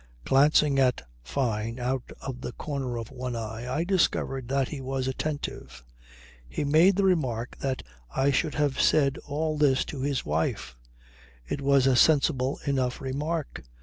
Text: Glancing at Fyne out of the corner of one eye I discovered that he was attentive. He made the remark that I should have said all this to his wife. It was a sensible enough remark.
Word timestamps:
Glancing 0.25 0.79
at 0.79 1.07
Fyne 1.21 1.77
out 1.79 2.11
of 2.21 2.41
the 2.41 2.53
corner 2.53 2.97
of 2.97 3.11
one 3.11 3.35
eye 3.35 3.71
I 3.71 3.83
discovered 3.83 4.47
that 4.47 4.69
he 4.69 4.81
was 4.81 5.07
attentive. 5.07 5.85
He 6.49 6.63
made 6.63 6.95
the 6.95 7.03
remark 7.03 7.55
that 7.59 7.83
I 8.09 8.31
should 8.31 8.55
have 8.55 8.81
said 8.81 9.19
all 9.27 9.59
this 9.59 9.85
to 9.85 10.01
his 10.01 10.25
wife. 10.25 10.75
It 11.47 11.61
was 11.61 11.85
a 11.85 11.95
sensible 11.95 12.59
enough 12.65 12.99
remark. 12.99 13.63